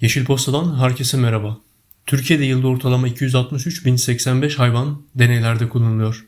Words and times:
Yeşil 0.00 0.24
Posta'dan 0.24 0.78
herkese 0.78 1.16
merhaba. 1.16 1.58
Türkiye'de 2.06 2.44
yılda 2.44 2.68
ortalama 2.68 3.08
263.085 3.08 4.56
hayvan 4.56 5.02
deneylerde 5.14 5.68
kullanılıyor. 5.68 6.26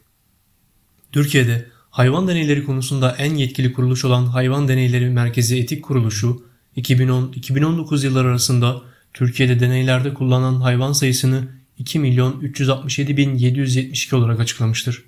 Türkiye'de 1.12 1.66
hayvan 1.90 2.28
deneyleri 2.28 2.64
konusunda 2.64 3.16
en 3.18 3.34
yetkili 3.34 3.72
kuruluş 3.72 4.04
olan 4.04 4.26
Hayvan 4.26 4.68
Deneyleri 4.68 5.10
Merkezi 5.10 5.58
Etik 5.58 5.84
Kuruluşu 5.84 6.42
2010-2019 6.76 8.04
yılları 8.04 8.28
arasında 8.28 8.82
Türkiye'de 9.14 9.60
deneylerde 9.60 10.14
kullanılan 10.14 10.60
hayvan 10.60 10.92
sayısını 10.92 11.48
2.367.772 11.80 14.14
olarak 14.14 14.40
açıklamıştır. 14.40 15.04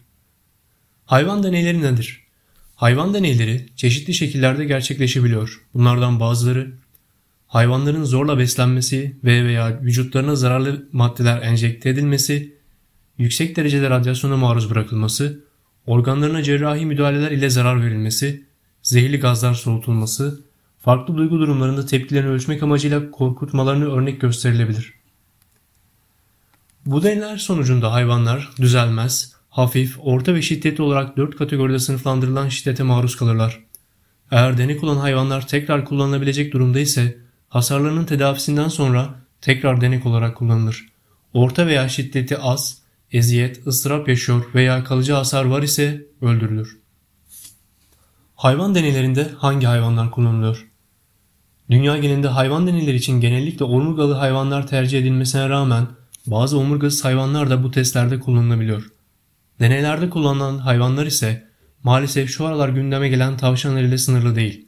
Hayvan 1.07 1.43
deneyleri 1.43 1.83
nedir? 1.83 2.23
Hayvan 2.75 3.15
deneyleri 3.15 3.69
çeşitli 3.77 4.15
şekillerde 4.15 4.65
gerçekleşebiliyor. 4.65 5.63
Bunlardan 5.75 6.21
bazıları 6.21 6.73
hayvanların 7.49 8.05
zorla 8.05 8.39
beslenmesi 8.39 9.17
ve 9.25 9.45
veya 9.45 9.81
vücutlarına 9.83 10.37
zararlı 10.37 10.89
maddeler 10.93 11.43
enjekte 11.43 11.89
edilmesi, 11.89 12.55
yüksek 13.19 13.57
derecede 13.57 13.91
radyasyona 13.91 14.37
maruz 14.37 14.71
bırakılması, 14.71 15.45
organlarına 15.87 16.43
cerrahi 16.43 16.87
müdahaleler 16.87 17.31
ile 17.31 17.51
zarar 17.51 17.83
verilmesi, 17.83 18.45
zehirli 18.83 19.21
gazlar 19.21 19.55
soğutulması, 19.55 20.41
farklı 20.81 21.17
duygu 21.17 21.41
durumlarında 21.41 21.87
tepkilerini 21.87 22.31
ölçmek 22.31 22.63
amacıyla 22.63 23.11
korkutmalarını 23.11 23.93
örnek 23.93 24.21
gösterilebilir. 24.21 24.95
Bu 26.87 27.03
deneyler 27.03 27.37
sonucunda 27.37 27.93
hayvanlar 27.93 28.51
düzelmez, 28.61 29.33
hafif, 29.51 29.97
orta 30.01 30.35
ve 30.35 30.43
şiddetli 30.43 30.83
olarak 30.83 31.17
4 31.17 31.37
kategoride 31.37 31.79
sınıflandırılan 31.79 32.49
şiddete 32.49 32.83
maruz 32.83 33.17
kalırlar. 33.17 33.61
Eğer 34.31 34.59
denek 34.59 34.85
olan 34.85 34.97
hayvanlar 34.97 35.47
tekrar 35.49 35.85
kullanılabilecek 35.85 36.53
durumda 36.53 36.81
ise 36.81 37.28
hasarlarının 37.49 38.05
tedavisinden 38.05 38.69
sonra 38.69 39.15
tekrar 39.41 39.81
denek 39.81 40.07
olarak 40.07 40.37
kullanılır. 40.37 40.89
Orta 41.33 41.67
veya 41.67 41.89
şiddeti 41.89 42.39
az, 42.39 42.79
eziyet, 43.13 43.67
ıstırap 43.67 44.09
yaşıyor 44.09 44.45
veya 44.55 44.85
kalıcı 44.85 45.13
hasar 45.13 45.45
var 45.45 45.63
ise 45.63 46.07
öldürülür. 46.23 46.79
Hayvan 48.35 48.75
deneylerinde 48.75 49.31
hangi 49.39 49.67
hayvanlar 49.67 50.11
kullanılıyor? 50.11 50.69
Dünya 51.71 51.99
genelinde 51.99 52.29
hayvan 52.29 52.67
deneyleri 52.67 52.97
için 52.97 53.21
genellikle 53.21 53.65
omurgalı 53.65 54.15
hayvanlar 54.15 54.67
tercih 54.67 54.99
edilmesine 54.99 55.49
rağmen 55.49 55.87
bazı 56.27 56.59
omurgasız 56.59 57.05
hayvanlar 57.05 57.51
da 57.51 57.63
bu 57.63 57.71
testlerde 57.71 58.21
kullanılabiliyor. 58.21 58.91
Deneylerde 59.61 60.11
kullanılan 60.11 60.59
hayvanlar 60.59 61.07
ise 61.07 61.49
maalesef 61.83 62.31
şu 62.31 62.47
aralar 62.47 62.69
gündeme 62.69 63.09
gelen 63.09 63.37
tavşanlar 63.37 63.83
ile 63.83 63.99
sınırlı 63.99 64.37
değil. 64.37 64.67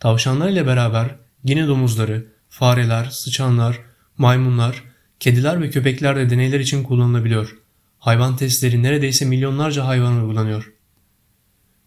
Tavşanlar 0.00 0.48
ile 0.48 0.66
beraber 0.66 1.16
Gine 1.44 1.68
domuzları, 1.68 2.26
fareler, 2.48 3.04
sıçanlar, 3.04 3.80
maymunlar, 4.18 4.84
kediler 5.20 5.62
ve 5.62 5.70
köpekler 5.70 6.16
de 6.16 6.30
deneyler 6.30 6.60
için 6.60 6.82
kullanılabiliyor. 6.82 7.56
Hayvan 7.98 8.36
testleri 8.36 8.82
neredeyse 8.82 9.24
milyonlarca 9.24 9.86
hayvan 9.86 10.16
uygulanıyor. 10.16 10.72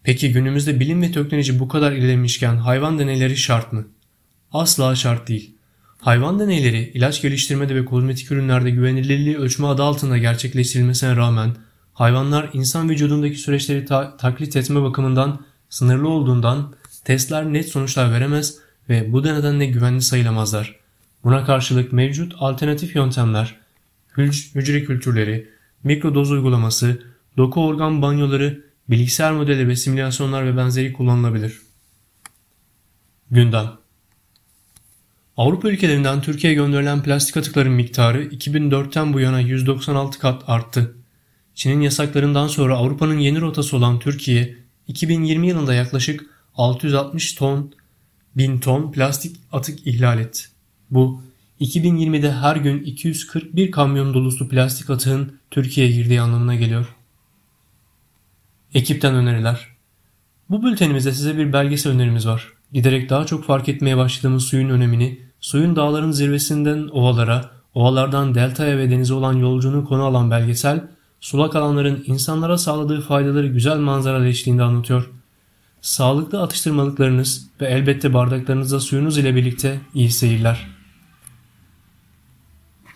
Peki 0.02 0.32
günümüzde 0.32 0.80
bilim 0.80 1.02
ve 1.02 1.12
teknoloji 1.12 1.58
bu 1.58 1.68
kadar 1.68 1.92
ilerlemişken 1.92 2.56
hayvan 2.56 2.98
deneyleri 2.98 3.36
şart 3.36 3.72
mı? 3.72 3.86
Asla 4.52 4.96
şart 4.96 5.28
değil. 5.28 5.54
Hayvan 6.00 6.38
deneyleri 6.40 6.90
ilaç 6.94 7.22
geliştirmede 7.22 7.74
ve 7.74 7.84
kozmetik 7.84 8.32
ürünlerde 8.32 8.70
güvenilirliği 8.70 9.38
ölçme 9.38 9.66
adı 9.66 9.82
altında 9.82 10.18
gerçekleştirilmesine 10.18 11.16
rağmen 11.16 11.56
hayvanlar 11.92 12.50
insan 12.52 12.90
vücudundaki 12.90 13.36
süreçleri 13.36 13.84
ta 13.84 14.16
taklit 14.16 14.56
etme 14.56 14.82
bakımından 14.82 15.44
sınırlı 15.68 16.08
olduğundan 16.08 16.74
testler 17.04 17.52
net 17.52 17.68
sonuçlar 17.68 18.12
veremez 18.12 18.58
ve 18.88 19.12
bu 19.12 19.22
nedenle 19.22 19.66
güvenli 19.66 20.02
sayılamazlar. 20.02 20.76
Buna 21.24 21.44
karşılık 21.44 21.92
mevcut 21.92 22.34
alternatif 22.38 22.96
yöntemler, 22.96 23.56
hücre 24.16 24.84
kültürleri, 24.84 25.48
mikrodoz 25.84 26.30
uygulaması, 26.30 27.02
doku 27.36 27.66
organ 27.66 28.02
banyoları, 28.02 28.64
bilgisayar 28.88 29.32
modeli 29.32 29.68
ve 29.68 29.76
simülasyonlar 29.76 30.46
ve 30.46 30.56
benzeri 30.56 30.92
kullanılabilir. 30.92 31.60
Gündem 33.30 33.70
Avrupa 35.36 35.68
ülkelerinden 35.68 36.22
Türkiye'ye 36.22 36.56
gönderilen 36.56 37.02
plastik 37.02 37.36
atıkların 37.36 37.72
miktarı 37.72 38.24
2004'ten 38.24 39.12
bu 39.12 39.20
yana 39.20 39.40
196 39.40 40.18
kat 40.18 40.42
arttı. 40.46 40.96
Çin'in 41.54 41.80
yasaklarından 41.80 42.46
sonra 42.46 42.76
Avrupa'nın 42.76 43.18
yeni 43.18 43.40
rotası 43.40 43.76
olan 43.76 43.98
Türkiye, 43.98 44.56
2020 44.88 45.48
yılında 45.48 45.74
yaklaşık 45.74 46.26
660 46.54 47.34
ton 47.34 47.74
1000 48.36 48.58
ton 48.58 48.92
plastik 48.92 49.36
atık 49.52 49.86
ihlal 49.86 50.18
etti. 50.18 50.42
Bu 50.90 51.22
2020'de 51.60 52.32
her 52.32 52.56
gün 52.56 52.82
241 52.82 53.70
kamyon 53.70 54.14
dolusu 54.14 54.48
plastik 54.48 54.90
atığın 54.90 55.38
Türkiye'ye 55.50 55.92
girdiği 55.92 56.20
anlamına 56.20 56.54
geliyor. 56.54 56.86
Ekipten 58.74 59.14
öneriler. 59.14 59.68
Bu 60.50 60.62
bültenimizde 60.62 61.12
size 61.12 61.36
bir 61.36 61.52
belgesel 61.52 61.92
önerimiz 61.92 62.26
var. 62.26 62.48
Giderek 62.72 63.10
daha 63.10 63.26
çok 63.26 63.44
fark 63.44 63.68
etmeye 63.68 63.96
başladığımız 63.96 64.44
suyun 64.44 64.68
önemini, 64.68 65.18
suyun 65.40 65.76
dağların 65.76 66.12
zirvesinden 66.12 66.88
ovalara, 66.92 67.50
ovalardan 67.74 68.34
deltaya 68.34 68.78
ve 68.78 68.90
denize 68.90 69.14
olan 69.14 69.32
yolculuğunu 69.32 69.84
konu 69.84 70.02
alan 70.02 70.30
belgesel, 70.30 70.84
sulak 71.20 71.56
alanların 71.56 72.04
insanlara 72.06 72.58
sağladığı 72.58 73.00
faydaları 73.00 73.46
güzel 73.46 73.78
manzara 73.78 74.26
eşliğinde 74.26 74.62
anlatıyor. 74.62 75.10
Sağlıklı 75.84 76.42
atıştırmalıklarınız 76.42 77.46
ve 77.60 77.66
elbette 77.66 78.14
bardaklarınızda 78.14 78.80
suyunuz 78.80 79.18
ile 79.18 79.36
birlikte 79.36 79.80
iyi 79.94 80.10
seyirler. 80.10 80.66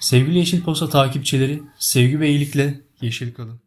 Sevgili 0.00 0.38
Yeşil 0.38 0.62
Posta 0.62 0.88
takipçileri, 0.88 1.62
sevgi 1.78 2.20
ve 2.20 2.30
iyilikle 2.30 2.80
yeşil 3.00 3.34
kalın. 3.34 3.60